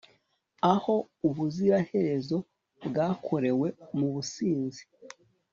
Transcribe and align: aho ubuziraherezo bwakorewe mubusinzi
aho 0.73 0.95
ubuziraherezo 1.27 2.37
bwakorewe 2.87 3.67
mubusinzi 3.97 4.83